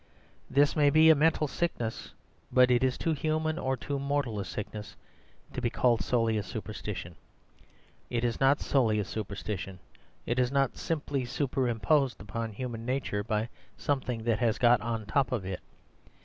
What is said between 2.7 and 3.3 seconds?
it is too